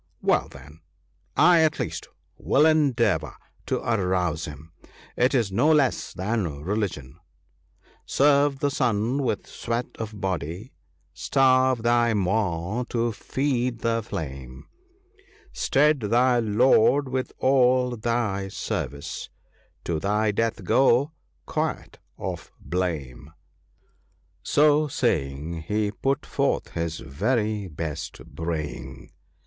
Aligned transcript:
Well, 0.23 0.47
then, 0.49 0.79
I 1.37 1.59
at 1.61 1.79
least 1.79 2.07
will 2.35 2.65
endeavour 2.65 3.35
to 3.67 3.77
arouse 3.87 4.45
him; 4.45 4.71
it 5.15 5.35
is 5.35 5.51
no 5.51 5.71
less 5.71 6.11
than 6.11 6.63
religion," 6.63 7.19
Serve 8.07 8.57
the 8.61 8.71
Sun 8.71 9.21
with 9.21 9.45
sweat 9.45 9.85
of 9.99 10.19
body; 10.19 10.73
starve 11.13 11.83
thy 11.83 12.15
maw 12.15 12.83
to 12.85 13.11
feed 13.11 13.81
the 13.81 14.01
flame 14.01 14.65
(35); 15.19 15.25
Stead 15.59 15.99
thy 15.99 16.39
lord 16.39 17.07
with 17.07 17.31
all 17.37 17.95
thy 17.95 18.47
service; 18.47 19.29
to 19.83 19.99
thy 19.99 20.31
death 20.31 20.63
go, 20.63 21.11
quit 21.45 21.99
of 22.17 22.51
blame." 22.59 23.31
So 24.41 24.87
saying, 24.87 25.65
he 25.67 25.91
put 25.91 26.25
forth 26.25 26.69
his 26.69 26.99
very 27.01 27.67
best 27.67 28.19
braying. 28.25 29.11